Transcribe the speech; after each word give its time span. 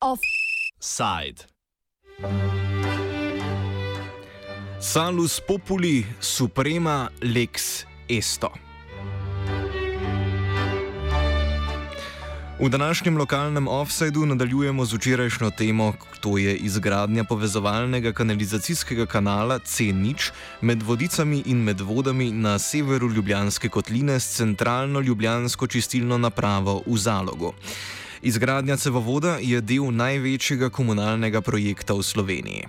Offside. 0.00 1.46
Salus 4.78 5.40
populi 5.40 6.04
suprema 6.18 7.10
lex 7.20 7.86
esto. 8.08 8.65
V 12.60 12.68
današnjem 12.68 13.16
lokalnem 13.16 13.68
offsajdu 13.68 14.26
nadaljujemo 14.26 14.84
z 14.84 14.94
včerajšnjo 14.94 15.50
temo, 15.50 15.92
to 16.20 16.38
je 16.38 16.56
izgradnja 16.56 17.24
povezovalnega 17.24 18.12
kanalizacijskega 18.12 19.06
kanala 19.06 19.58
C0 19.58 20.30
med 20.60 20.82
vodicami 20.82 21.42
in 21.46 21.58
med 21.58 21.80
vodami 21.80 22.30
na 22.30 22.58
severu 22.58 23.10
Ljubljanske 23.12 23.68
kotline 23.68 24.20
s 24.20 24.36
centralno 24.36 25.00
ljubljansko 25.00 25.66
čistilno 25.66 26.18
napravo 26.18 26.82
v 26.86 26.96
Zalogu. 26.96 27.52
Izgradnja 28.22 28.76
cevovoda 28.76 29.36
je 29.40 29.60
del 29.60 29.92
največjega 29.92 30.70
komunalnega 30.70 31.40
projekta 31.40 31.94
v 31.94 32.02
Sloveniji. 32.02 32.68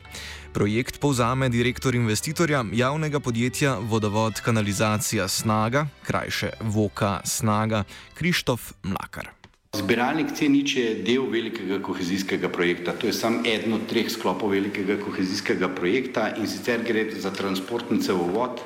Projekt 0.53 0.99
povzame 0.99 1.49
direktor 1.49 1.95
investitorja 1.95 2.65
javnega 2.73 3.19
podjetja 3.19 3.77
Vodovod 3.81 4.41
kanalizacija 4.41 5.27
Snaga, 5.27 5.87
krajše 6.03 6.51
Voka 6.61 7.21
Snaga, 7.23 7.83
Krištof 8.13 8.73
Mlakar. 8.83 9.37
Zbiralnik 9.75 10.31
C0 10.31 10.77
je 10.77 10.93
del 11.03 11.27
velikega 11.27 11.81
kohezijskega 11.83 12.49
projekta. 12.49 12.93
To 12.95 13.07
je 13.07 13.13
samo 13.13 13.43
eden 13.43 13.73
od 13.73 13.83
treh 13.89 14.07
sklopov 14.09 14.55
velikega 14.55 14.95
kohezijskega 15.01 15.67
projekta 15.75 16.29
in 16.39 16.47
sicer 16.47 16.83
gre 16.87 17.09
za 17.11 17.31
transportni 17.35 17.99
cevovod, 17.99 18.61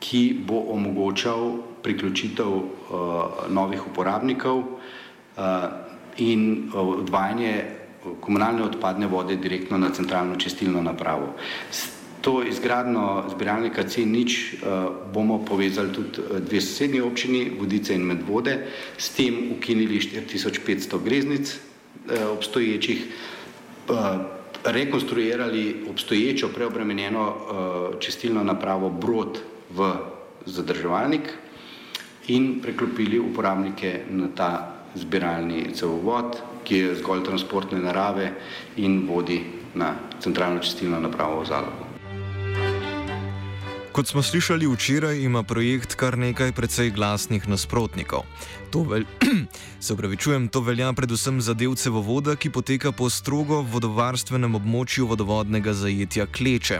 ki 0.00 0.22
bo 0.46 0.60
omogočal 0.76 1.56
priključitev 1.82 2.52
novih 3.48 3.86
uporabnikov 3.86 4.62
in 6.20 6.70
odvajanje 6.74 7.54
komunalne 8.20 8.64
odpadne 8.64 9.06
vode 9.06 9.36
direktno 9.36 9.78
na 9.78 9.90
centralno 9.92 10.36
čistilno 10.36 10.82
napravo. 10.82 11.32
To 12.20 12.42
izgradno 12.44 13.24
zbiralnika 13.30 13.82
C0 13.82 15.12
bomo 15.14 15.44
povezali 15.44 15.92
tudi 15.92 16.20
dve 16.40 16.60
sosednji 16.60 17.00
občini, 17.00 17.52
Vodice 17.58 17.94
in 17.94 18.02
Medvode, 18.02 18.66
s 18.98 19.08
tem 19.16 19.52
ukinili 19.56 20.00
4500 20.00 21.02
greznic 21.04 21.56
obstoječih, 22.32 23.04
rekonstruirali 24.64 25.84
obstoječo 25.90 26.48
preobremenjeno 26.48 27.34
čistilno 28.00 28.44
napravo 28.44 28.90
Brod 28.90 29.38
v 29.70 29.92
zadrževalnik 30.46 31.32
in 32.28 32.60
preklopili 32.62 33.18
uporabnike 33.18 34.00
na 34.10 34.28
ta 34.34 34.76
zbiralni 34.94 35.72
cevovod, 35.74 36.36
ki 36.64 36.76
je 36.76 36.94
zgolj 36.94 37.24
transportne 37.24 37.78
narave 37.78 38.32
in 38.76 39.06
vodi 39.08 39.40
na 39.74 39.94
centralno 40.20 40.60
čistilno 40.60 41.00
napravo 41.00 41.40
v 41.40 41.46
Zalogu. 41.46 41.89
Kot 43.92 44.06
smo 44.06 44.22
slišali 44.22 44.66
včeraj, 44.66 45.18
ima 45.18 45.42
projekt 45.42 45.94
kar 45.98 46.18
nekaj 46.18 46.52
precej 46.52 46.92
glasnih 46.94 47.48
nasprotnikov. 47.48 48.22
To, 48.70 48.84
vel 48.86 49.02
se 49.84 49.92
upravičujem, 49.92 50.46
to 50.48 50.60
velja 50.62 50.92
predvsem 50.92 51.40
za 51.42 51.54
del 51.58 51.74
cevovoda, 51.74 52.36
ki 52.36 52.52
poteka 52.54 52.92
po 52.92 53.10
strogo 53.10 53.64
vodovarstvenem 53.66 54.54
območju 54.54 55.08
vodovodnega 55.10 55.74
zajetja 55.74 56.28
Kleče. 56.30 56.78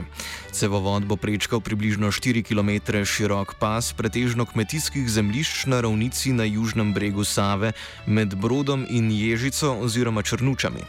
Cevovod 0.55 1.03
bo 1.03 1.19
prečkal 1.19 1.59
približno 1.59 2.13
4 2.15 2.45
km 2.47 3.03
širok 3.03 3.59
pas 3.59 3.91
pretežno 3.91 4.47
kmetijskih 4.47 5.09
zemljišč 5.11 5.65
na 5.67 5.81
ravnici 5.83 6.31
na 6.31 6.47
južnem 6.47 6.93
bregu 6.93 7.27
Save 7.27 7.73
med 8.07 8.39
Brodom 8.39 8.87
in 8.87 9.11
Ježico 9.11 9.75
oziroma 9.83 10.23
Črnučami. 10.23 10.87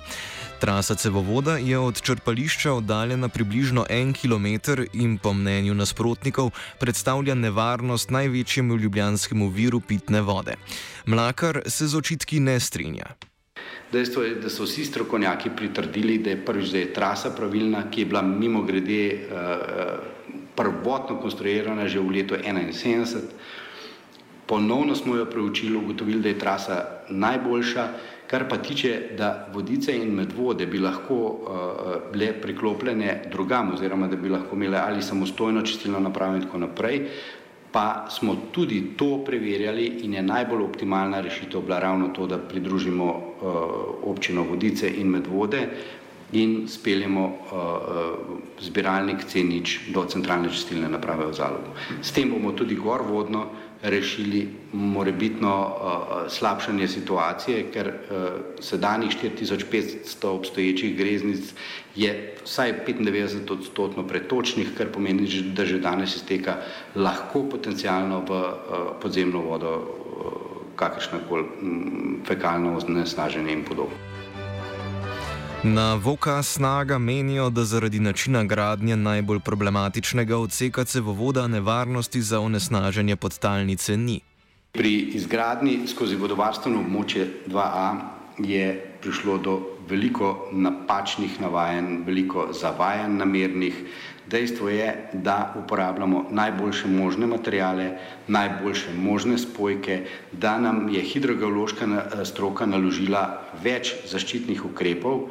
Trasa 0.62 0.94
cevovoda 0.94 1.56
je 1.58 1.78
od 1.78 2.02
črpališča 2.02 2.72
oddaljena 2.72 3.28
približno 3.28 3.82
en 3.90 4.12
km 4.14 4.46
in 4.92 5.18
po 5.18 5.32
mnenju 5.34 5.74
nasprotnikov 5.74 6.50
predstavlja 6.78 7.34
nevarnost 7.34 8.10
največjemu 8.10 8.76
ljubljanskemu 8.76 9.48
viru 9.48 9.80
pitne 9.80 10.20
vode. 10.20 10.54
Mlakar 11.06 11.62
se 11.66 11.86
z 11.86 11.96
očitki 11.96 12.40
ne 12.40 12.60
strinja. 12.60 13.06
Dejstvo 13.92 14.22
je, 14.22 14.34
da 14.34 14.50
so 14.50 14.62
vsi 14.62 14.84
strokovnjaki 14.84 15.50
pritrdili, 15.56 16.18
da 16.18 16.30
je 16.30 16.44
prvič, 16.44 16.70
da 16.70 16.78
je 16.78 16.92
trasa 16.94 17.34
pravilna, 17.34 17.90
ki 17.90 18.00
je 18.00 18.06
bila 18.06 18.22
mimo 18.22 18.62
grede 18.62 19.18
prvotno 20.54 21.18
konstruirana 21.18 21.88
že 21.88 21.98
v 21.98 22.10
letu 22.10 22.38
1971. 22.38 23.18
Ponovno 24.46 24.94
smo 24.94 25.16
jo 25.16 25.26
preučili, 25.26 25.76
ugotovili, 25.76 26.22
da 26.22 26.28
je 26.28 26.38
trasa 26.38 27.01
najboljša. 27.12 27.88
Kar 28.32 28.46
pa 28.48 28.56
tiče, 28.56 29.12
da 29.18 29.48
vodice 29.52 29.92
in 29.92 30.14
medvode 30.16 30.66
bi 30.66 30.78
lahko 30.80 31.14
uh, 31.14 32.12
bile 32.12 32.32
priklopljene 32.32 33.24
drugam, 33.32 33.74
oziroma 33.74 34.08
da 34.08 34.16
bi 34.16 34.28
lahko 34.32 34.56
imele 34.56 34.78
ali 34.78 35.02
samostojno 35.02 35.62
čistilno 35.62 36.00
napravo 36.00 36.36
in 36.36 36.42
tako 36.42 36.58
naprej, 36.58 37.00
pa 37.72 38.06
smo 38.10 38.36
tudi 38.52 38.96
to 38.96 39.24
preverjali 39.24 39.86
in 40.04 40.14
je 40.14 40.22
najbolj 40.22 40.62
optimalna 40.62 41.20
rešitev 41.20 41.60
bila 41.60 41.78
ravno 41.78 42.08
to, 42.08 42.26
da 42.26 42.38
pridružimo 42.38 43.04
uh, 43.04 43.52
občino 44.02 44.42
vodice 44.42 44.88
in 44.88 45.08
medvode 45.08 45.68
in 46.32 46.68
speljemo 46.68 47.26
uh, 47.26 47.32
zbiralnik 48.60 49.16
C0 49.28 49.92
do 49.92 50.04
centralne 50.04 50.48
čistilne 50.50 50.88
naprave 50.88 51.26
v 51.26 51.32
Zalogu. 51.32 51.76
S 52.02 52.12
tem 52.12 52.30
bomo 52.30 52.52
tudi 52.52 52.74
gorvodno 52.74 53.46
rešili 53.82 54.48
morebitno 54.72 55.54
uh, 55.66 56.30
slabšanje 56.30 56.88
situacije, 56.88 57.64
ker 57.74 57.88
uh, 57.88 58.28
sedanjih 58.60 59.16
4500 59.22 60.26
obstoječih 60.26 60.96
greznic 60.96 61.54
je 61.96 62.34
vsaj 62.44 62.74
95 62.86 63.52
odstotno 63.52 64.06
pretočnih, 64.06 64.70
kar 64.78 64.92
pomeni, 64.92 65.26
da 65.56 65.64
že 65.64 65.78
danes 65.78 66.16
izteka 66.16 66.56
lahko 66.94 67.42
potencialno 67.50 68.22
v 68.28 68.30
uh, 68.30 68.54
podzemno 69.02 69.42
vodo 69.42 69.74
uh, 69.76 70.32
kakršnakoli 70.76 71.42
um, 71.42 72.22
fekalno 72.26 72.78
onesnaženje 72.78 73.52
in 73.52 73.64
podobno. 73.64 74.11
Na 75.64 75.94
Voka 75.94 76.42
snaga 76.42 76.98
menijo, 76.98 77.50
da 77.50 77.64
zaradi 77.64 78.00
načina 78.00 78.44
gradnje 78.44 78.96
najbolj 78.96 79.38
problematičnega 79.40 80.36
odseka 80.36 80.84
cevovoda 80.84 81.46
nevarnosti 81.46 82.22
za 82.22 82.40
onesnaženje 82.40 83.16
podtalnice 83.16 83.96
ni. 83.96 84.20
Pri 84.72 84.94
izgradnji 85.14 85.78
skozi 85.86 86.16
vodovarstveno 86.16 86.80
območje 86.80 87.28
2A 87.46 87.94
je 88.38 88.72
prišlo 89.02 89.38
do 89.38 89.54
veliko 89.88 90.48
napačnih 90.52 91.40
navajanj, 91.40 92.02
veliko 92.06 92.48
zavajanj 92.52 93.14
namernih. 93.16 93.78
Dejstvo 94.30 94.68
je, 94.68 95.10
da 95.12 95.54
uporabljamo 95.62 96.24
najboljše 96.30 96.88
možne 96.88 97.26
materijale, 97.26 97.98
najboljše 98.26 98.96
možne 98.98 99.38
spojke, 99.38 100.00
da 100.32 100.58
nam 100.58 100.88
je 100.88 101.00
hidrogeološka 101.00 102.24
stroka 102.24 102.66
naložila 102.66 103.42
več 103.62 103.94
zaščitnih 104.10 104.64
ukrepov, 104.64 105.28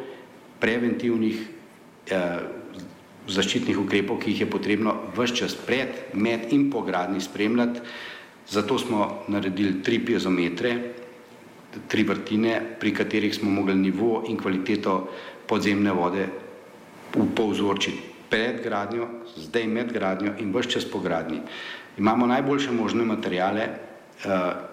preventivnih 0.61 1.41
eh, 2.11 2.39
zaščitnih 3.27 3.77
ukrepov, 3.77 4.19
ki 4.22 4.33
jih 4.33 4.45
je 4.45 4.49
potrebno 4.49 4.95
vse 5.16 5.41
čas 5.44 5.55
pred, 5.55 6.13
med 6.13 6.53
in 6.53 6.69
po 6.72 6.81
gradni 6.85 7.22
spremljati. 7.22 7.81
Zato 8.51 8.77
smo 8.79 9.23
naredili 9.31 9.81
tri 9.83 9.99
piezometre, 10.03 10.72
tri 11.88 12.03
vrtine, 12.03 12.59
pri 12.79 12.94
katerih 12.94 13.35
smo 13.35 13.49
mogli 13.49 13.75
nivo 13.75 14.23
in 14.27 14.38
kvaliteto 14.38 14.95
podzemne 15.47 15.94
vode 15.95 16.25
povzročiti 17.11 18.09
pred 18.31 18.63
gradnjo, 18.63 19.07
zdaj 19.35 19.67
med 19.67 19.91
gradnjo 19.91 20.33
in 20.39 20.51
vse 20.55 20.78
čas 20.78 20.85
po 20.88 20.99
gradnji. 20.99 21.41
Imamo 21.99 22.28
najboljše 22.28 22.72
možne 22.72 23.05
materijale, 23.05 23.67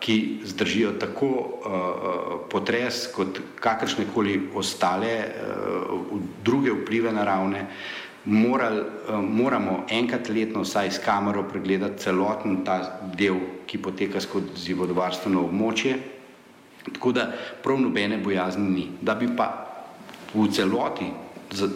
ki 0.00 0.16
zdržijo 0.44 0.90
tako 1.00 1.28
uh, 1.28 1.78
potres 2.50 3.06
kot 3.14 3.40
kakršne 3.60 4.04
koli 4.14 4.34
ostale 4.54 5.14
uh, 5.24 6.20
druge 6.44 6.74
vplive 6.82 7.12
naravne, 7.12 7.64
Moral, 8.28 8.82
moramo 9.22 9.86
enkrat 9.88 10.28
letno 10.28 10.60
vsaj 10.60 10.90
s 10.90 10.98
kamero 11.00 11.46
pregledati 11.48 12.02
celoten 12.02 12.58
ta 12.64 12.98
del, 13.16 13.38
ki 13.64 13.78
poteka 13.80 14.20
skozi 14.20 14.74
vodovarstveno 14.76 15.46
območje, 15.46 15.94
tako 16.90 17.12
da 17.16 17.24
prav 17.62 17.80
nobene 17.80 18.18
bojazni 18.18 18.68
ni. 18.68 18.84
Da 19.00 19.14
bi 19.14 19.30
pa 19.36 19.48
v 20.34 20.44
celoti 20.52 21.08
z, 21.50 21.68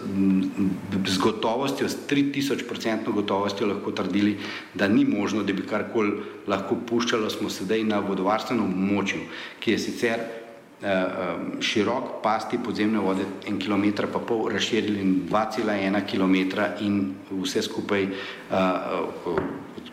z 1.07 1.19
gotovostjo, 1.19 1.89
s 1.89 1.97
3000% 2.09 3.13
gotovostjo 3.13 3.67
lahko 3.67 3.93
trdili, 3.93 4.37
da 4.75 4.89
ni 4.89 5.05
možno, 5.05 5.43
da 5.43 5.53
bi 5.53 5.67
karkoli 5.67 6.13
lahko 6.47 6.77
puščalo, 6.87 7.31
smo 7.31 7.51
sedaj 7.51 7.85
na 7.85 8.01
vodovarstvenem 8.05 8.65
območju, 8.65 9.25
ki 9.61 9.75
je 9.75 9.79
sicer 9.79 10.21
uh, 10.21 11.61
širok 11.61 12.19
pasti 12.23 12.61
podzemne 12.65 13.01
vode, 13.01 13.27
en 13.49 13.59
kilometr 13.59 14.11
pa 14.13 14.21
pol 14.21 14.49
razširili 14.53 15.05
2,1 15.31 16.01
km 16.11 16.37
in 16.85 17.01
vse 17.31 17.63
skupaj 17.63 18.09
uh, 18.09 19.39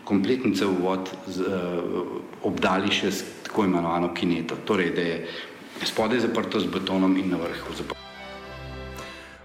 kompletni 0.04 0.54
cevovod 0.56 1.10
z, 1.30 1.46
obdali 2.42 2.90
še 2.90 3.12
s 3.14 3.24
tako 3.46 3.68
imenovano 3.68 4.10
kineto, 4.14 4.58
torej 4.66 4.92
da 4.96 5.06
je 5.06 5.16
spodaj 5.86 6.26
zaprto 6.26 6.60
z 6.60 6.70
betonom 6.72 7.16
in 7.16 7.30
na 7.30 7.40
vrhu 7.40 7.76
zaprto. 7.78 7.99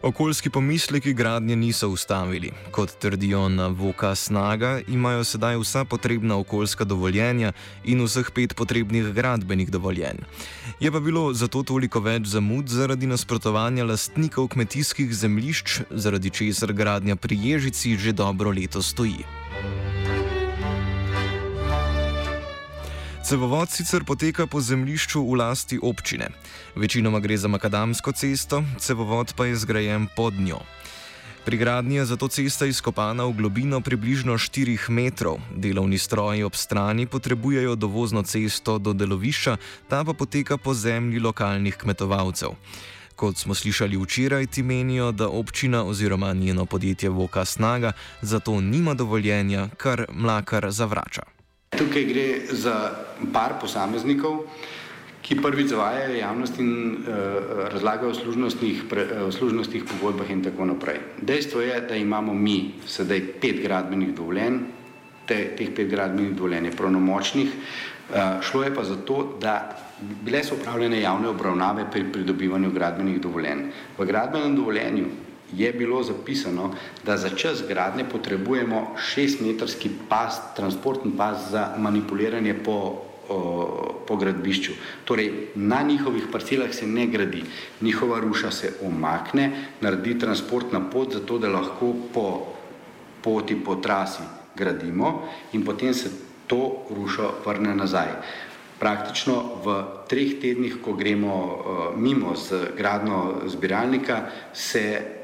Okoljski 0.05 0.49
pomisleki 0.49 1.13
gradnje 1.13 1.55
niso 1.55 1.89
ustavili. 1.89 2.51
Kot 2.71 2.91
trdijo 2.99 3.49
na 3.49 3.67
Voka 3.67 4.15
Snaga, 4.15 4.79
imajo 4.87 5.23
sedaj 5.23 5.57
vsa 5.57 5.85
potrebna 5.85 6.37
okoljska 6.37 6.83
dovoljenja 6.83 7.53
in 7.83 8.03
vseh 8.05 8.29
pet 8.35 8.53
potrebnih 8.55 9.05
gradbenih 9.13 9.71
dovoljenj. 9.71 10.21
Je 10.79 10.91
pa 10.91 10.99
bilo 10.99 11.33
zato 11.33 11.63
toliko 11.63 11.99
več 11.99 12.27
zamud 12.27 12.69
zaradi 12.69 13.07
nasprotovanja 13.07 13.85
lastnikov 13.85 14.47
kmetijskih 14.47 15.15
zemljišč, 15.15 15.79
zaradi 15.89 16.29
česar 16.29 16.73
gradnja 16.73 17.15
pri 17.15 17.39
Ježici 17.41 17.97
že 17.97 18.13
dobro 18.13 18.51
leto 18.51 18.81
stoji. 18.81 19.25
Cevovod 23.25 23.69
sicer 23.73 24.03
poteka 24.05 24.45
po 24.45 24.61
zemljišču 24.61 25.17
v 25.25 25.35
lasti 25.41 25.79
občine. 25.81 26.27
Večinoma 26.75 27.17
gre 27.19 27.37
za 27.37 27.49
makadamsko 27.49 28.11
cesto, 28.11 28.61
cevovod 28.77 29.33
pa 29.33 29.45
je 29.49 29.55
zgrajen 29.55 30.05
pod 30.15 30.33
njo. 30.37 30.59
Pri 31.45 31.57
gradnji 31.57 31.95
je 31.95 32.05
zato 32.05 32.27
cesta 32.27 32.69
izkopana 32.69 33.25
v 33.25 33.33
globino 33.33 33.81
približno 33.81 34.37
4 34.37 34.89
metrov. 34.89 35.41
Delovni 35.57 35.97
stroji 35.97 36.43
ob 36.43 36.53
strani 36.53 37.07
potrebujejo 37.09 37.75
dovozno 37.75 38.21
cesto 38.23 38.77
do 38.77 38.93
delovišča, 38.93 39.57
ta 39.89 40.05
pa 40.05 40.13
poteka 40.13 40.57
po 40.57 40.73
zemlji 40.73 41.19
lokalnih 41.19 41.77
kmetovalcev. 41.81 42.53
Kot 43.15 43.37
smo 43.37 43.55
slišali 43.57 43.97
včeraj, 43.97 44.45
ti 44.47 44.63
menijo, 44.63 45.11
da 45.11 45.29
občina 45.29 45.81
oziroma 45.85 46.33
njeno 46.33 46.65
podjetje 46.65 47.09
Voka 47.09 47.45
Snaga 47.45 47.91
zato 48.21 48.61
nima 48.61 48.93
dovoljenja, 48.93 49.69
kar 49.77 50.05
mlakar 50.13 50.71
zavrača. 50.71 51.34
Tukaj 51.77 52.03
gre 52.07 52.27
za 52.51 52.75
par 53.33 53.59
posameznikov, 53.61 54.45
ki 55.25 55.39
prvič 55.41 55.73
zavajajo 55.73 56.15
javnost 56.15 56.59
in 56.61 56.69
uh, 56.69 57.07
razlagajo 57.73 58.13
o 58.13 58.15
služnostnih, 58.15 58.83
pre, 58.89 59.05
uh, 59.09 59.33
služnostnih 59.33 59.83
pogodbah 59.83 60.29
in 60.31 60.43
tako 60.45 60.69
naprej. 60.69 61.01
Dejstvo 61.21 61.61
je, 61.65 61.81
da 61.81 61.95
imamo 61.95 62.33
mi 62.33 62.75
sedaj 62.85 63.23
pet 63.41 63.63
gradbenih 63.63 64.13
dovoljenj, 64.15 64.59
te, 65.25 65.39
teh 65.57 65.73
pet 65.75 65.89
gradbenih 65.89 66.35
dovoljenj 66.37 66.69
je 66.69 66.75
pravnomočnih, 66.77 67.49
uh, 67.49 68.37
šlo 68.45 68.63
je 68.63 68.75
pa 68.75 68.83
za 68.83 68.95
to, 68.95 69.37
da 69.41 69.55
bile 70.21 70.43
so 70.43 70.55
upravljene 70.55 71.01
javne 71.01 71.27
obravnave 71.33 71.87
pri 71.91 72.05
pridobivanju 72.11 72.71
gradbenih 72.71 73.21
dovoljenj. 73.21 73.65
V 73.97 74.05
gradbenem 74.05 74.55
dovoljenju 74.55 75.09
je 75.57 75.73
bilo 75.73 76.03
zapisano, 76.03 76.73
da 77.05 77.17
za 77.17 77.29
čas 77.29 77.63
gradnje 77.67 78.05
potrebujemo 78.11 78.95
šestmetrski 78.97 79.89
pas, 80.09 80.39
transportni 80.55 81.11
pas 81.17 81.49
za 81.51 81.73
manipuliranje 81.77 82.53
po, 82.53 83.01
o, 83.29 83.95
po 84.07 84.15
gradbišču. 84.15 84.73
Torej, 85.05 85.31
na 85.55 85.81
njihovih 85.81 86.23
parcelah 86.31 86.73
se 86.73 86.87
ne 86.87 87.07
gradi, 87.07 87.43
njihova 87.81 88.19
ruša 88.19 88.51
se 88.51 88.73
omakne, 88.83 89.51
naredi 89.81 90.19
transportna 90.19 90.89
pot, 90.89 91.13
zato 91.13 91.37
da 91.37 91.49
lahko 91.49 91.93
po 92.13 92.27
poti, 93.21 93.55
po 93.55 93.75
trasi 93.75 94.23
gradimo 94.55 95.27
in 95.53 95.65
potem 95.65 95.93
se 95.93 96.09
to 96.47 96.85
rušo 96.89 97.33
vrne 97.45 97.75
nazaj. 97.75 98.07
Praktično 98.79 99.63
v 99.63 99.75
treh 100.09 100.35
tednih, 100.41 100.77
ko 100.83 100.93
gremo 100.93 101.33
uh, 101.33 101.55
mimo 101.97 102.35
z 102.35 102.75
gradno 102.77 103.47
zbiralnika, 103.47 104.21
se 104.53 105.14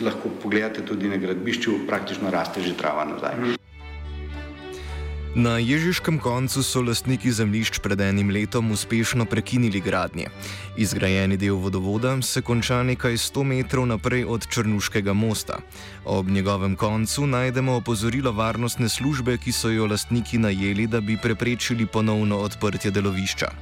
lahko 0.00 0.30
pogledate 0.42 0.84
tudi 0.86 1.08
na 1.08 1.16
gradbišču, 1.16 1.86
praktično 1.86 2.30
raste 2.30 2.62
že 2.62 2.76
trava 2.76 3.04
nazaj. 3.04 3.58
Na 5.38 5.58
Ježiškem 5.58 6.18
koncu 6.18 6.62
so 6.66 6.80
lastniki 6.82 7.30
zemljišč 7.32 7.78
pred 7.78 8.00
enim 8.00 8.30
letom 8.30 8.70
uspešno 8.72 9.24
prekinili 9.24 9.80
gradnje. 9.80 10.30
Izgrajeni 10.76 11.36
del 11.36 11.60
vodovoda 11.62 12.16
se 12.22 12.42
konča 12.42 12.80
nekaj 12.82 13.12
100 13.12 13.44
metrov 13.44 13.86
naprej 13.86 14.24
od 14.24 14.48
Črnuškega 14.48 15.12
mosta. 15.12 15.60
Ob 16.04 16.26
njegovem 16.28 16.76
koncu 16.76 17.26
najdemo 17.26 17.76
opozorilo 17.76 18.32
varnostne 18.32 18.88
službe, 18.88 19.36
ki 19.38 19.52
so 19.52 19.68
jo 19.68 19.86
lastniki 19.86 20.38
najeli, 20.38 20.86
da 20.86 21.00
bi 21.00 21.18
preprečili 21.22 21.86
ponovno 21.86 22.38
odprtje 22.38 22.90
delovišča. 22.90 23.52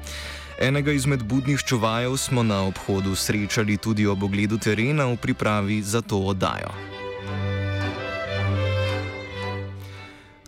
Enega 0.56 0.92
izmed 0.92 1.22
budnih 1.22 1.60
čuvajev 1.60 2.16
smo 2.16 2.42
na 2.42 2.62
obhodu 2.64 3.14
srečali 3.14 3.76
tudi 3.76 4.06
ob 4.06 4.22
ogledu 4.22 4.56
terena 4.58 5.04
v 5.04 5.16
pripravi 5.16 5.82
za 5.82 6.00
to 6.00 6.16
oddajo. 6.18 6.72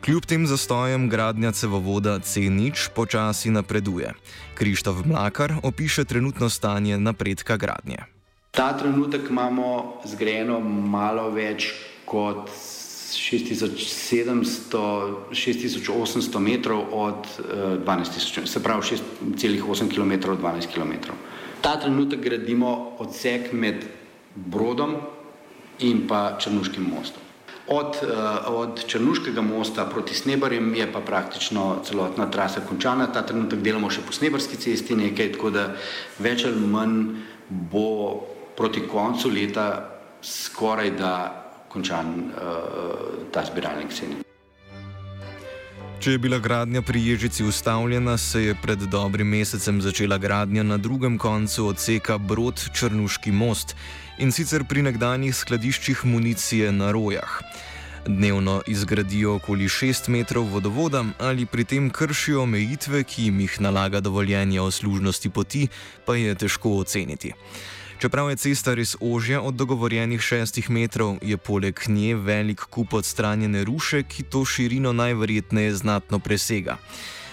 Kljub 0.00 0.24
tem 0.24 0.46
zastojem 0.46 1.08
gradnja 1.08 1.52
cevovoda 1.52 2.18
C0 2.18 2.88
počasi 2.96 3.50
napreduje. 3.50 4.14
Krištof 4.54 5.04
Mlakar 5.04 5.52
opiše 5.62 6.04
trenutno 6.04 6.48
stanje 6.48 6.98
napredka 6.98 7.56
gradnje. 7.56 7.98
Ta 8.50 8.72
trenutek 8.78 9.28
imamo 9.30 10.00
zgrajeno 10.04 10.60
malo 10.64 11.30
več 11.30 11.68
kot 12.04 12.48
6700, 13.16 15.14
6800 15.30 16.38
metrov 16.38 16.84
od 16.92 17.14
uh, 17.14 17.24
12 17.84 18.40
000, 18.40 18.46
se 18.46 18.62
pravi 18.62 18.82
6,8 18.82 19.94
km 19.94 20.30
od 20.30 20.40
12 20.40 20.66
km. 20.74 20.92
Ta 21.60 21.80
trenutek 21.80 22.20
gradimo 22.20 22.96
odsek 22.98 23.52
med 23.52 23.84
Brodom 24.34 24.96
in 25.78 26.08
pa 26.08 26.38
Črnuškim 26.40 26.84
mostom. 26.84 27.22
Od, 27.68 27.96
uh, 28.02 28.08
od 28.46 28.86
Črnuškega 28.86 29.40
mosta 29.40 29.84
proti 29.84 30.14
Snebarjem 30.14 30.74
je 30.74 30.92
pa 30.92 31.00
praktično 31.00 31.76
celotna 31.84 32.30
trasa 32.30 32.60
končana. 32.60 33.12
Ta 33.12 33.26
trenutek 33.26 33.60
delamo 33.60 33.90
še 33.90 34.00
po 34.06 34.12
Snebarski 34.12 34.56
cesti 34.56 34.96
nekaj, 34.96 35.32
tako 35.32 35.50
da 35.50 35.74
več 36.18 36.44
ali 36.44 36.60
manj 36.60 37.04
bo 37.48 38.20
proti 38.56 38.80
koncu 38.88 39.30
leta 39.30 39.98
skoraj 40.22 40.90
da 40.90 41.47
končan 41.68 42.32
uh, 42.32 43.28
ta 43.32 43.44
zbiralnik 43.44 43.92
ceni. 43.92 44.22
Če 45.98 46.12
je 46.14 46.18
bila 46.22 46.38
gradnja 46.38 46.78
pri 46.82 47.00
Ježici 47.02 47.42
ustavljena, 47.44 48.14
se 48.18 48.42
je 48.42 48.54
pred 48.62 48.78
dobrim 48.78 49.26
mesecem 49.26 49.80
začela 49.82 50.18
gradnja 50.18 50.62
na 50.62 50.76
drugem 50.78 51.16
koncu 51.18 51.66
odseka 51.72 52.18
Brod 52.18 52.62
Črnuški 52.74 53.32
most 53.34 53.74
in 54.22 54.30
sicer 54.30 54.62
pri 54.64 54.84
nekdanjih 54.86 55.34
skladiščih 55.34 56.04
municije 56.06 56.70
na 56.72 56.92
rojah. 56.94 57.40
Dnevno 58.06 58.60
izgradijo 58.66 59.34
okoli 59.40 59.66
6 59.68 60.08
metrov 60.08 60.46
vodovoda 60.52 61.02
ali 61.18 61.46
pri 61.46 61.64
tem 61.64 61.90
kršijo 61.90 62.42
omejitve, 62.42 63.02
ki 63.02 63.24
jim 63.24 63.40
jih 63.40 63.60
nalaga 63.60 64.00
dovoljenje 64.00 64.60
o 64.60 64.70
služnosti 64.70 65.30
poti, 65.30 65.66
pa 66.06 66.14
je 66.14 66.34
težko 66.34 66.78
oceniti. 66.78 67.34
Čeprav 67.98 68.30
je 68.30 68.36
cesta 68.36 68.74
res 68.78 68.94
ožja 69.00 69.40
od 69.42 69.54
dogovorjenih 69.58 70.20
šestih 70.22 70.70
metrov, 70.70 71.16
je 71.22 71.36
poleg 71.36 71.80
nje 71.88 72.14
velik 72.14 72.60
kup 72.70 72.94
odstranjene 72.94 73.64
ruše, 73.64 74.04
ki 74.06 74.22
to 74.22 74.44
širino 74.44 74.92
najverjetneje 74.92 75.74
znatno 75.82 76.18
presega. 76.18 76.76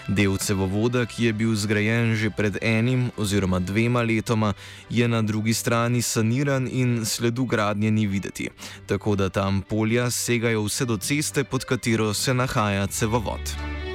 Del 0.08 0.36
cevovoda, 0.36 1.06
ki 1.06 1.24
je 1.24 1.32
bil 1.32 1.54
zgrajen 1.54 2.14
že 2.18 2.30
pred 2.30 2.58
enim 2.62 3.10
oziroma 3.16 3.62
dvema 3.62 4.02
letoma, 4.02 4.54
je 4.90 5.08
na 5.08 5.22
drugi 5.22 5.54
strani 5.54 6.02
saniran 6.02 6.68
in 6.72 7.04
sledu 7.06 7.46
gradnje 7.46 7.90
ni 7.90 8.06
videti, 8.06 8.50
tako 8.86 9.16
da 9.16 9.28
tam 9.28 9.62
polja 9.62 10.10
segajo 10.10 10.66
vse 10.66 10.84
do 10.84 10.98
ceste, 10.98 11.44
pod 11.44 11.64
katero 11.64 12.14
se 12.14 12.34
nahaja 12.34 12.86
cevovod. 12.86 13.85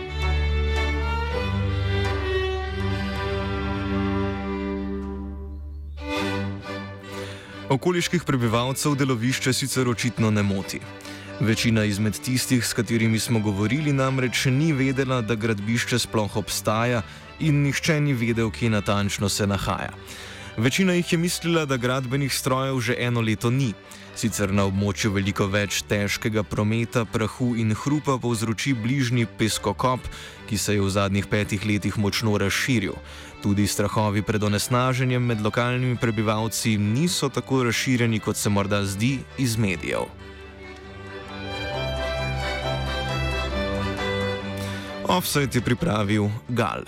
Okoliških 7.72 8.26
prebivalcev 8.28 8.98
delovišče 9.00 9.54
sicer 9.56 9.88
očitno 9.88 10.28
ne 10.32 10.42
moti. 10.44 10.80
Večina 11.40 11.86
izmed 11.88 12.18
tistih, 12.20 12.66
s 12.68 12.74
katerimi 12.74 13.20
smo 13.20 13.40
govorili, 13.40 13.94
namreč 13.94 14.46
ni 14.46 14.74
vedela, 14.74 15.22
da 15.22 15.36
gradbišče 15.36 16.00
sploh 16.00 16.36
obstaja 16.36 17.00
in 17.40 17.62
nihče 17.64 17.96
ni 18.02 18.14
vedel, 18.14 18.52
kje 18.52 18.70
natančno 18.70 19.30
se 19.30 19.48
nahaja. 19.48 19.94
Večina 20.58 20.94
jih 20.94 21.14
je 21.14 21.18
mislila, 21.18 21.66
da 21.66 21.78
gradbenih 21.78 22.34
strojev 22.34 22.80
že 22.80 22.96
eno 23.00 23.22
leto 23.22 23.50
ni. 23.50 23.72
Sicer 24.16 24.52
na 24.52 24.66
območju 24.68 25.14
veliko 25.16 25.48
več 25.48 25.82
težkega 25.88 26.44
prometa, 26.44 27.06
prahu 27.06 27.54
in 27.56 27.72
hrupa 27.76 28.18
povzroči 28.22 28.74
bližnji 28.76 29.26
peskokop, 29.40 30.04
ki 30.50 30.58
se 30.58 30.76
je 30.76 30.82
v 30.82 30.90
zadnjih 30.92 31.28
petih 31.32 31.66
letih 31.66 31.98
močno 31.98 32.38
razširil. 32.38 32.98
Tudi 33.42 33.68
strahovi 33.68 34.22
pred 34.22 34.44
onesnaženjem 34.44 35.24
med 35.24 35.42
lokalnimi 35.42 35.98
prebivalci 35.98 36.78
niso 36.78 37.30
tako 37.30 37.64
razširjeni, 37.70 38.20
kot 38.20 38.38
se 38.38 38.50
morda 38.50 38.84
zdi 38.86 39.20
iz 39.38 39.58
medijev. 39.58 40.12
Offset 45.12 45.56
je 45.56 45.62
pripravil 45.62 46.30
Gal. 46.50 46.86